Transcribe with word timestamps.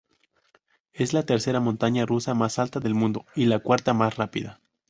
Es 0.93 1.13
la 1.13 1.27
Tercera 1.27 1.59
montaña 1.59 2.07
rusa 2.07 2.33
más 2.33 2.57
alta 2.57 2.79
del 2.79 2.95
mundo 2.95 3.27
y 3.35 3.45
la 3.45 3.59
cuarta 3.59 3.93
más 3.93 4.17
rápida. 4.17 4.59